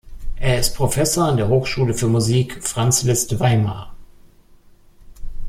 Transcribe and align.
Er 0.39 0.59
ist 0.59 0.73
Professor 0.75 1.25
an 1.27 1.37
der 1.37 1.47
Hochschule 1.47 1.93
für 1.93 2.07
Musik 2.07 2.63
Franz 2.63 3.03
Liszt 3.03 3.39
Weimar. 3.39 3.93